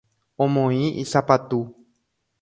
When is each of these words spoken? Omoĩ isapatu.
Omoĩ 0.45 0.81
isapatu. 1.03 1.59